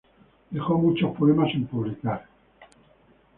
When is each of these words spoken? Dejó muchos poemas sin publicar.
Dejó 0.49 0.79
muchos 0.79 1.15
poemas 1.15 1.51
sin 1.51 1.67
publicar. 1.67 2.25